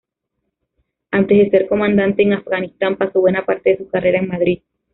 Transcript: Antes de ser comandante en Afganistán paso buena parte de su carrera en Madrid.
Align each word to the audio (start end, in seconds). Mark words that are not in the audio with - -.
Antes 1.11 1.37
de 1.37 1.49
ser 1.51 1.67
comandante 1.69 2.23
en 2.23 2.33
Afganistán 2.33 2.97
paso 2.97 3.21
buena 3.21 3.45
parte 3.45 3.69
de 3.69 3.77
su 3.77 3.87
carrera 3.87 4.17
en 4.17 4.29
Madrid. 4.29 4.63